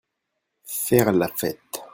Faire 0.65 1.11
la 1.11 1.27
fête. 1.27 1.83